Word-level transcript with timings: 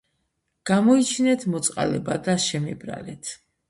გამოიჩინეთ 0.71 1.47
მოწყალება 1.53 2.19
და 2.31 2.39
შემიბრალეთ 2.51 3.37